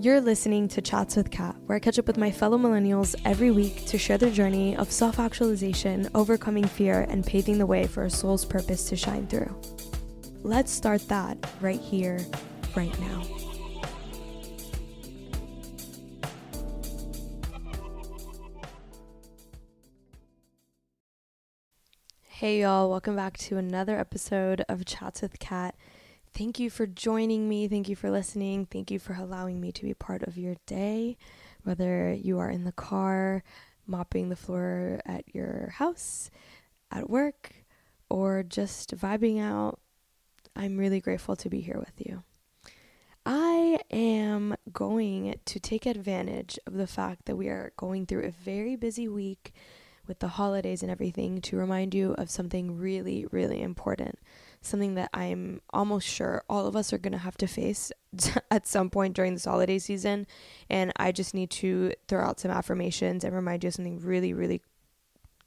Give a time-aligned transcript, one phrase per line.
[0.00, 3.52] You're listening to Chats with Kat, where I catch up with my fellow millennials every
[3.52, 8.04] week to share their journey of self actualization, overcoming fear, and paving the way for
[8.04, 9.54] a soul's purpose to shine through.
[10.42, 12.18] Let's start that right here,
[12.74, 13.47] right now.
[22.38, 25.74] Hey, y'all, welcome back to another episode of Chats with Kat.
[26.32, 27.66] Thank you for joining me.
[27.66, 28.64] Thank you for listening.
[28.64, 31.16] Thank you for allowing me to be part of your day,
[31.64, 33.42] whether you are in the car,
[33.88, 36.30] mopping the floor at your house,
[36.92, 37.64] at work,
[38.08, 39.80] or just vibing out.
[40.54, 42.22] I'm really grateful to be here with you.
[43.26, 48.30] I am going to take advantage of the fact that we are going through a
[48.30, 49.52] very busy week
[50.08, 54.18] with the holidays and everything to remind you of something really, really important
[54.60, 57.92] something that I'm almost sure all of us are going to have to face
[58.50, 60.26] at some point during this holiday season.
[60.68, 64.32] And I just need to throw out some affirmations and remind you of something really,
[64.32, 64.62] really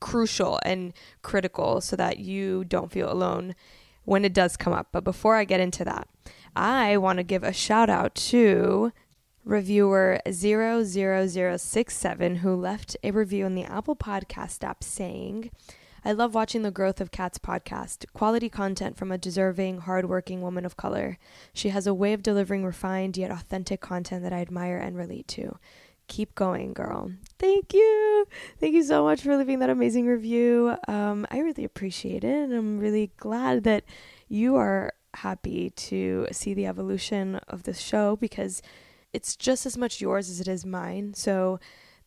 [0.00, 3.54] crucial and critical so that you don't feel alone
[4.04, 4.88] when it does come up.
[4.92, 6.08] But before I get into that,
[6.54, 8.92] I want to give a shout out to
[9.44, 15.50] reviewer 00067 who left a review in the Apple Podcast app saying,
[16.04, 20.64] I love watching the growth of Kat's podcast, quality content from a deserving, hardworking woman
[20.64, 21.16] of color.
[21.52, 25.28] She has a way of delivering refined yet authentic content that I admire and relate
[25.28, 25.58] to.
[26.08, 27.12] Keep going, girl.
[27.38, 28.26] Thank you.
[28.58, 30.76] Thank you so much for leaving that amazing review.
[30.88, 32.34] Um, I really appreciate it.
[32.34, 33.84] And I'm really glad that
[34.28, 38.60] you are happy to see the evolution of this show because
[39.12, 41.14] it's just as much yours as it is mine.
[41.14, 41.60] So,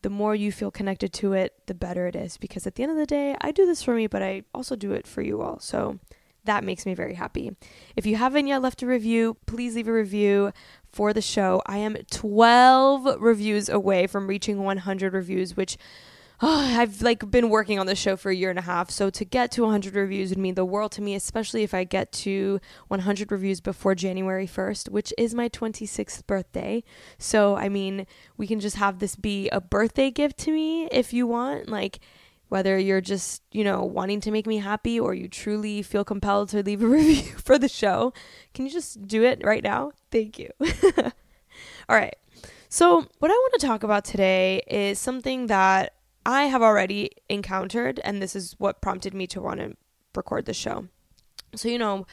[0.06, 2.38] the more you feel connected to it, the better it is.
[2.38, 4.75] Because at the end of the day, I do this for me, but I also
[4.75, 5.59] do it for you all.
[5.59, 5.97] So
[6.44, 7.56] that makes me very happy.
[7.95, 10.53] If you haven't yet left a review, please leave a review
[10.92, 11.62] for the show.
[11.66, 15.75] I am 12 reviews away from reaching 100 reviews, which
[16.41, 18.90] oh, I've like been working on the show for a year and a half.
[18.90, 21.84] So to get to 100 reviews would mean the world to me, especially if I
[21.84, 26.84] get to 100 reviews before January 1st, which is my 26th birthday.
[27.18, 28.06] So I mean,
[28.38, 32.00] we can just have this be a birthday gift to me if you want, like
[32.50, 36.50] whether you're just, you know, wanting to make me happy or you truly feel compelled
[36.50, 38.13] to leave a review for the show.
[38.53, 39.91] Can you just do it right now?
[40.12, 40.50] Thank you.
[41.90, 42.16] All right.
[42.69, 45.94] So, what I want to talk about today is something that
[46.25, 49.75] I have already encountered, and this is what prompted me to want to
[50.16, 50.88] record the show.
[51.56, 52.08] So, you know,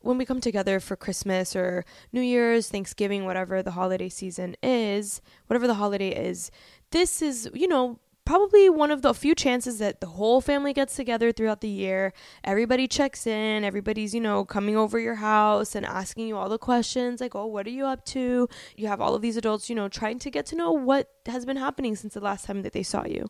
[0.00, 5.20] when we come together for Christmas or New Year's, Thanksgiving, whatever the holiday season is,
[5.46, 6.50] whatever the holiday is,
[6.90, 7.98] this is, you know,
[8.28, 12.12] probably one of the few chances that the whole family gets together throughout the year.
[12.44, 16.58] Everybody checks in, everybody's, you know, coming over your house and asking you all the
[16.58, 18.46] questions like, oh, what are you up to?
[18.76, 21.46] You have all of these adults, you know, trying to get to know what has
[21.46, 23.28] been happening since the last time that they saw you.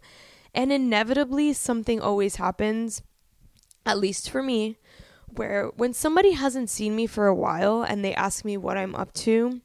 [0.52, 3.00] And inevitably, something always happens,
[3.86, 4.78] at least for me,
[5.28, 8.96] where when somebody hasn't seen me for a while and they ask me what I'm
[8.96, 9.60] up to,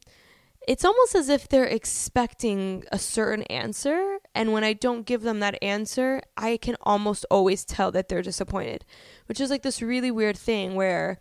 [0.66, 4.18] it's almost as if they're expecting a certain answer.
[4.34, 8.22] And when I don't give them that answer, I can almost always tell that they're
[8.22, 8.84] disappointed,
[9.26, 11.18] which is like this really weird thing where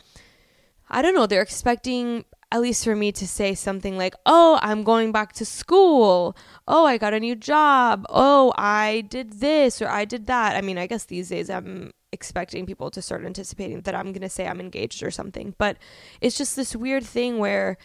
[0.90, 4.84] I don't know, they're expecting, at least for me, to say something like, Oh, I'm
[4.84, 6.38] going back to school.
[6.68, 8.06] Oh, I got a new job.
[8.10, 10.56] Oh, I did this or I did that.
[10.56, 14.22] I mean, I guess these days I'm expecting people to start anticipating that I'm going
[14.22, 15.56] to say I'm engaged or something.
[15.58, 15.78] But
[16.22, 17.78] it's just this weird thing where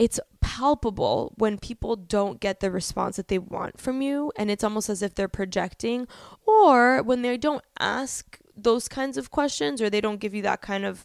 [0.00, 4.64] it's palpable when people don't get the response that they want from you and it's
[4.64, 6.08] almost as if they're projecting
[6.46, 10.62] or when they don't ask those kinds of questions or they don't give you that
[10.62, 11.04] kind of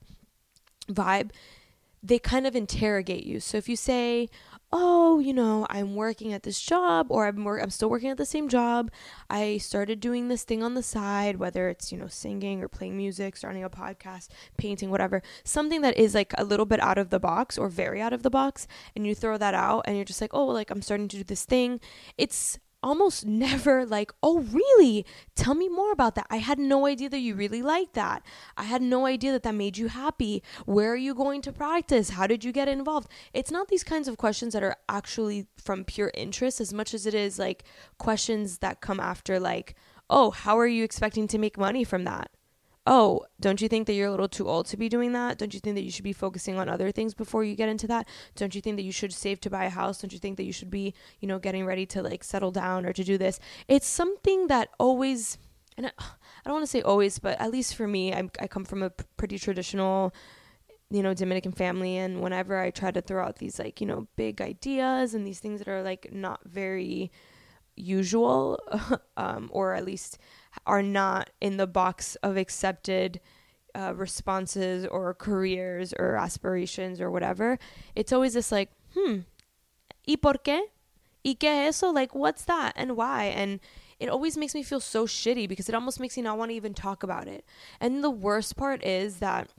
[0.87, 1.31] vibe
[2.07, 4.29] they kind of interrogate you so if you say
[4.77, 8.25] oh, you know, I'm working at this job or I'm I'm still working at the
[8.25, 8.91] same job.
[9.29, 12.97] I started doing this thing on the side, whether it's, you know, singing or playing
[12.97, 14.27] music, starting a podcast,
[14.57, 15.21] painting, whatever.
[15.45, 18.23] Something that is like a little bit out of the box or very out of
[18.23, 21.07] the box and you throw that out and you're just like, "Oh, like I'm starting
[21.09, 21.79] to do this thing."
[22.17, 25.05] It's almost never like, oh, really?
[25.35, 26.27] Tell me more about that.
[26.29, 28.21] I had no idea that you really liked that.
[28.55, 30.43] I had no idea that that made you happy.
[30.65, 32.11] Where are you going to practice?
[32.11, 33.09] How did you get involved?
[33.33, 37.07] It's not these kinds of questions that are actually from pure interest as much as
[37.07, 37.63] it is like
[37.97, 39.75] questions that come after, like,
[40.07, 42.29] oh, how are you expecting to make money from that?
[42.87, 45.37] Oh, don't you think that you're a little too old to be doing that?
[45.37, 47.87] Don't you think that you should be focusing on other things before you get into
[47.87, 48.07] that?
[48.35, 50.01] Don't you think that you should save to buy a house?
[50.01, 52.85] Don't you think that you should be, you know, getting ready to like settle down
[52.85, 53.39] or to do this?
[53.67, 55.37] It's something that always
[55.77, 56.03] and I, I
[56.45, 58.89] don't want to say always, but at least for me, I'm, I come from a
[58.89, 60.13] pretty traditional,
[60.89, 61.97] you know, Dominican family.
[61.97, 65.39] And whenever I try to throw out these like, you know, big ideas and these
[65.39, 67.11] things that are like not very
[67.75, 68.59] usual,
[69.17, 70.17] um, or at least
[70.65, 73.19] are not in the box of accepted
[73.75, 77.59] uh, responses or careers or aspirations or whatever,
[77.95, 79.19] it's always this like, hmm,
[80.07, 80.59] ¿y por qué?
[81.23, 81.91] ¿Y qué es eso?
[81.91, 83.25] Like, what's that and why?
[83.25, 83.59] And
[83.99, 86.55] it always makes me feel so shitty because it almost makes me not want to
[86.55, 87.45] even talk about it.
[87.79, 89.49] And the worst part is that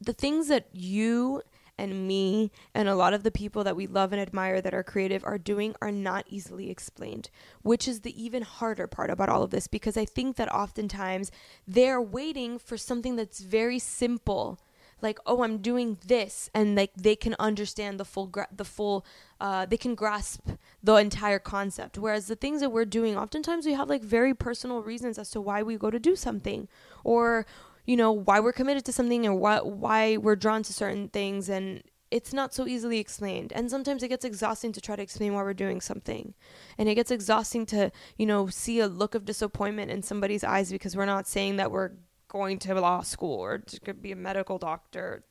[0.00, 1.42] the things that you
[1.78, 4.82] and me and a lot of the people that we love and admire that are
[4.82, 7.30] creative are doing are not easily explained,
[7.62, 11.30] which is the even harder part about all of this because I think that oftentimes
[11.66, 14.58] they're waiting for something that's very simple
[15.02, 19.04] like oh i'm doing this and like they can understand the full gra- the full
[19.40, 20.48] uh, they can grasp
[20.82, 21.98] the entire concept.
[21.98, 25.40] Whereas the things that we're doing oftentimes we have like very personal reasons as to
[25.40, 26.68] why we go to do something
[27.04, 27.44] or
[27.86, 31.48] you know why we're committed to something or why why we're drawn to certain things
[31.48, 33.52] and it's not so easily explained.
[33.52, 36.34] And sometimes it gets exhausting to try to explain why we're doing something.
[36.78, 40.70] And it gets exhausting to you know see a look of disappointment in somebody's eyes
[40.70, 41.92] because we're not saying that we're
[42.28, 45.24] going to law school or to be a medical doctor.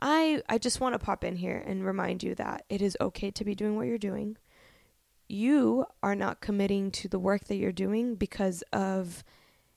[0.00, 3.30] I i just want to pop in here and remind you that it is okay
[3.32, 4.36] to be doing what you're doing.
[5.28, 9.24] You are not committing to the work that you're doing because of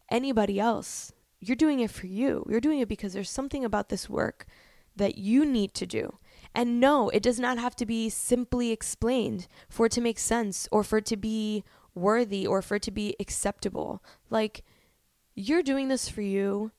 [0.09, 1.11] anybody else
[1.41, 2.45] you're doing it for you.
[2.47, 4.45] You're doing it because there's something about this work
[4.95, 6.17] that you need to do.
[6.53, 10.67] And no, it does not have to be simply explained for it to make sense
[10.71, 11.63] or for it to be
[11.95, 14.03] worthy or for it to be acceptable.
[14.29, 14.63] Like,
[15.33, 16.71] you're doing this for you,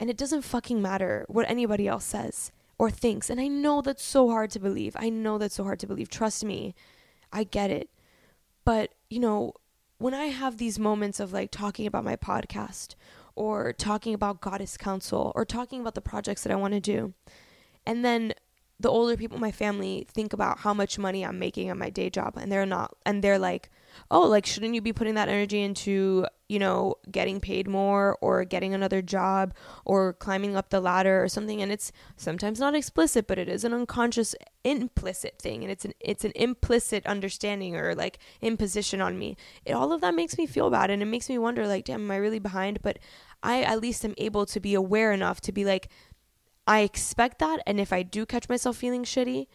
[0.00, 3.30] and it doesn't fucking matter what anybody else says or thinks.
[3.30, 4.96] And I know that's so hard to believe.
[4.98, 6.08] I know that's so hard to believe.
[6.08, 6.74] Trust me,
[7.32, 7.90] I get it.
[8.64, 9.52] But, you know,
[9.98, 12.94] when I have these moments of like talking about my podcast
[13.36, 17.14] or talking about Goddess Council or talking about the projects that I want to do.
[17.86, 18.32] And then
[18.80, 21.90] the older people in my family think about how much money I'm making at my
[21.90, 23.70] day job and they're not and they're like,
[24.10, 28.44] "Oh, like shouldn't you be putting that energy into, you know, getting paid more or
[28.44, 29.54] getting another job
[29.84, 33.62] or climbing up the ladder or something?" And it's sometimes not explicit, but it is
[33.62, 34.34] an unconscious
[34.64, 39.36] implicit thing and it's an it's an implicit understanding or like imposition on me.
[39.64, 42.02] It, all of that makes me feel bad and it makes me wonder like, "Damn,
[42.02, 42.98] am I really behind?" But
[43.44, 45.90] I at least am able to be aware enough to be like,
[46.66, 47.60] I expect that.
[47.66, 49.46] And if I do catch myself feeling shitty,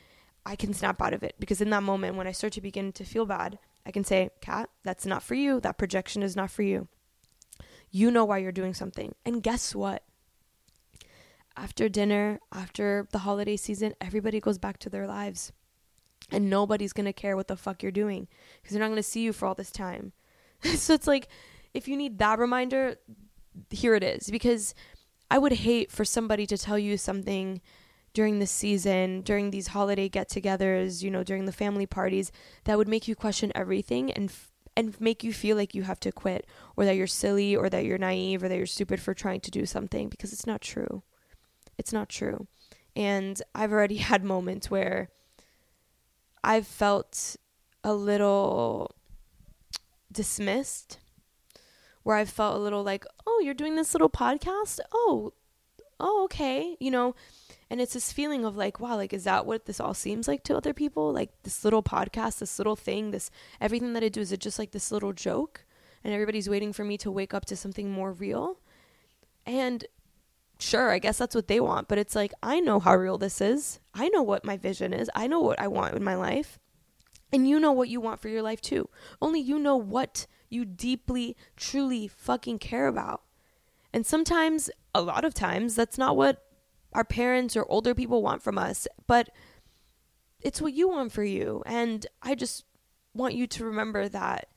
[0.45, 1.35] I can snap out of it.
[1.39, 4.29] Because in that moment, when I start to begin to feel bad, I can say,
[4.41, 5.59] Kat, that's not for you.
[5.59, 6.87] That projection is not for you.
[7.91, 9.15] You know why you're doing something.
[9.25, 10.03] And guess what?
[11.57, 15.51] After dinner, after the holiday season, everybody goes back to their lives.
[16.31, 18.27] And nobody's going to care what the fuck you're doing
[18.61, 20.13] because they're not going to see you for all this time.
[20.63, 21.27] so it's like,
[21.73, 22.97] if you need that reminder,
[23.71, 24.75] here it is because
[25.31, 27.61] I would hate for somebody to tell you something
[28.13, 32.31] during the season, during these holiday get-togethers, you know, during the family parties
[32.63, 35.99] that would make you question everything and f- and make you feel like you have
[35.99, 36.47] to quit
[36.77, 39.51] or that you're silly or that you're naive or that you're stupid for trying to
[39.51, 41.03] do something because it's not true.
[41.77, 42.47] It's not true.
[42.95, 45.09] And I've already had moments where
[46.43, 47.35] I've felt
[47.83, 48.95] a little
[50.11, 50.99] dismissed
[52.03, 54.79] where I felt a little like, oh, you're doing this little podcast?
[54.93, 55.33] Oh,
[55.99, 56.77] oh, okay.
[56.79, 57.15] You know,
[57.69, 60.43] and it's this feeling of like, wow, like, is that what this all seems like
[60.43, 61.13] to other people?
[61.13, 63.29] Like this little podcast, this little thing, this
[63.61, 65.65] everything that I do, is it just like this little joke?
[66.03, 68.59] And everybody's waiting for me to wake up to something more real?
[69.45, 69.85] And
[70.59, 73.41] sure, I guess that's what they want, but it's like, I know how real this
[73.41, 73.79] is.
[73.93, 75.09] I know what my vision is.
[75.13, 76.59] I know what I want in my life.
[77.31, 78.89] And you know what you want for your life too.
[79.21, 83.21] Only you know what you deeply, truly fucking care about.
[83.93, 86.45] And sometimes, a lot of times, that's not what
[86.93, 89.29] our parents or older people want from us, but
[90.41, 91.63] it's what you want for you.
[91.65, 92.65] And I just
[93.13, 94.47] want you to remember that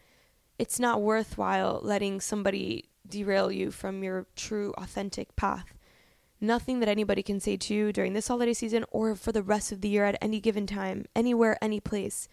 [0.59, 5.75] it's not worthwhile letting somebody derail you from your true, authentic path.
[6.41, 9.73] Nothing that anybody can say to you during this holiday season or for the rest
[9.73, 12.29] of the year at any given time, anywhere, any place,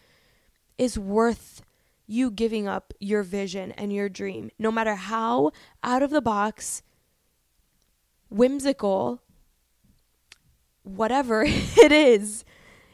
[0.77, 1.61] is worth
[2.09, 5.51] you giving up your vision and your dream, no matter how
[5.83, 6.81] out of the box,
[8.29, 9.21] whimsical,
[10.81, 12.43] whatever it is.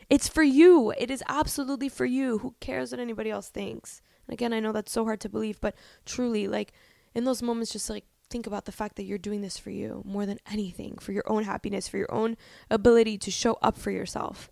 [0.10, 0.94] It's for you.
[0.98, 2.40] It is absolutely for you.
[2.40, 4.02] Who cares what anybody else thinks?
[4.28, 6.74] And again, I know that's so hard to believe, but truly, like
[7.16, 10.04] in those moments, just like think about the fact that you're doing this for you
[10.06, 12.36] more than anything, for your own happiness, for your own
[12.70, 14.52] ability to show up for yourself.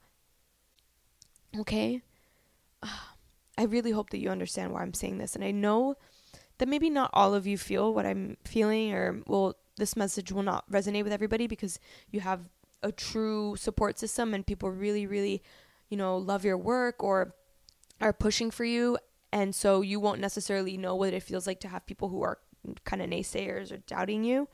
[1.59, 2.01] Okay?
[2.81, 3.12] Ah.
[3.57, 5.35] I really hope that you understand why I'm saying this.
[5.35, 5.95] And I know
[6.57, 10.43] that maybe not all of you feel what I'm feeling, or well, this message will
[10.43, 11.79] not resonate with everybody because
[12.11, 12.41] you have
[12.81, 15.41] a true support system and people really, really,
[15.89, 17.35] you know, love your work or
[18.01, 18.97] are pushing for you.
[19.31, 22.39] And so you won't necessarily know what it feels like to have people who are
[22.85, 24.47] kind of naysayers or doubting you.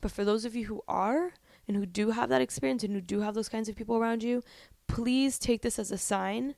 [0.00, 1.34] But for those of you who are
[1.68, 4.22] and who do have that experience and who do have those kinds of people around
[4.22, 4.42] you,
[4.86, 6.54] please take this as a sign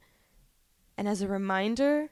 [0.96, 2.10] and as a reminder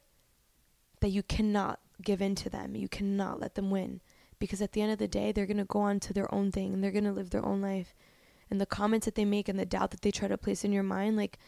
[1.01, 2.75] that you cannot give in to them.
[2.75, 4.01] You cannot let them win.
[4.39, 6.51] Because at the end of the day, they're going to go on to their own
[6.51, 7.95] thing and they're going to live their own life.
[8.51, 10.73] And the comments that they make and the doubt that they try to place in
[10.73, 11.39] your mind, like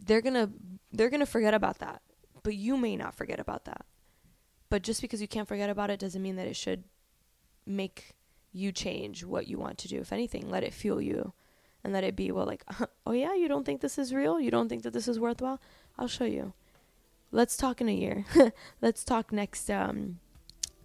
[0.00, 0.50] they're going to
[0.92, 2.02] they're going to forget about that.
[2.42, 3.84] But you may not forget about that.
[4.70, 6.84] But just because you can't forget about it doesn't mean that it should
[7.66, 8.14] make
[8.52, 10.00] you change what you want to do.
[10.00, 11.32] If anything, let it fuel you
[11.82, 12.64] and let it be, well, like,
[13.06, 14.40] oh yeah, you don't think this is real?
[14.40, 15.60] You don't think that this is worthwhile?
[15.98, 16.52] I'll show you.
[17.30, 18.24] Let's talk in a year.
[18.82, 20.18] Let's talk next um,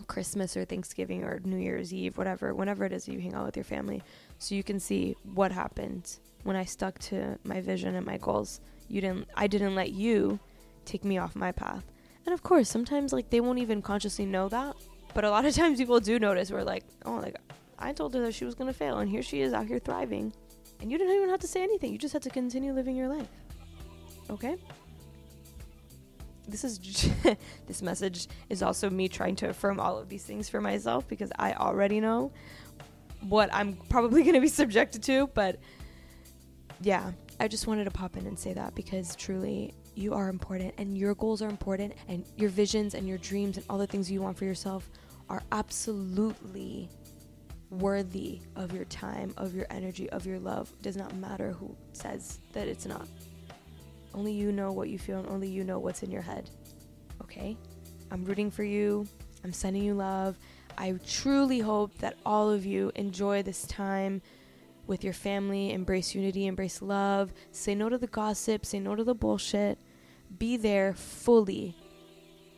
[0.08, 3.58] Christmas or Thanksgiving or New Year's Eve, whatever, whenever it is you hang out with
[3.58, 4.02] your family,
[4.38, 8.62] so you can see what happened when I stuck to my vision and my goals.
[8.88, 10.40] You didn't, I didn't let you
[10.86, 11.84] take me off my path.
[12.26, 14.76] And of course, sometimes like they won't even consciously know that,
[15.14, 16.52] but a lot of times people do notice.
[16.52, 17.36] We're like, oh, like
[17.78, 20.34] I told her that she was gonna fail, and here she is out here thriving,
[20.82, 21.92] and you didn't even have to say anything.
[21.92, 23.28] You just had to continue living your life.
[24.30, 24.58] Okay.
[26.50, 26.80] This is
[27.68, 31.32] this message is also me trying to affirm all of these things for myself because
[31.38, 32.32] I already know
[33.22, 35.60] what I'm probably going to be subjected to, but
[36.82, 40.74] yeah, I just wanted to pop in and say that because truly you are important
[40.78, 44.10] and your goals are important and your visions and your dreams and all the things
[44.10, 44.90] you want for yourself
[45.30, 46.90] are absolutely
[47.70, 50.72] worthy of your time, of your energy, of your love.
[50.80, 53.08] It does not matter who says that it's not.
[54.14, 56.50] Only you know what you feel and only you know what's in your head.
[57.22, 57.58] Okay?
[58.12, 59.08] I'm rooting for you.
[59.44, 60.38] I'm sending you love.
[60.78, 64.22] I truly hope that all of you enjoy this time
[64.88, 69.04] with your family, embrace unity, embrace love, say no to the gossip, say no to
[69.04, 69.78] the bullshit.
[70.38, 71.76] Be there fully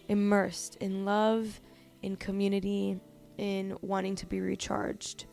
[0.07, 1.59] immersed in love,
[2.01, 2.99] in community,
[3.37, 5.25] in wanting to be recharged.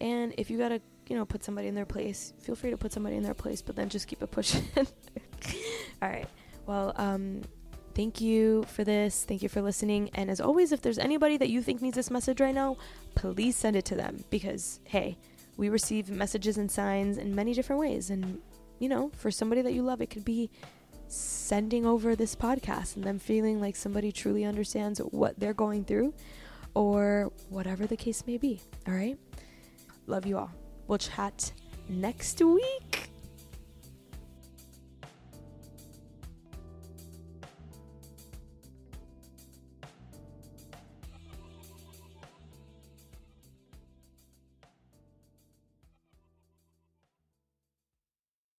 [0.00, 2.92] And if you gotta, you know, put somebody in their place, feel free to put
[2.92, 4.64] somebody in their place, but then just keep it pushing.
[6.02, 6.28] All right.
[6.66, 7.42] Well, um,
[7.94, 9.24] thank you for this.
[9.24, 10.10] Thank you for listening.
[10.14, 12.76] And as always, if there's anybody that you think needs this message right now,
[13.14, 15.16] please send it to them because, hey,
[15.56, 18.10] we receive messages and signs in many different ways.
[18.10, 18.40] And,
[18.80, 20.50] you know, for somebody that you love, it could be
[21.06, 26.14] sending over this podcast and them feeling like somebody truly understands what they're going through
[26.74, 28.60] or whatever the case may be.
[28.88, 29.18] All right.
[30.06, 30.50] Love you all.
[30.88, 31.52] We'll chat
[31.88, 32.91] next week.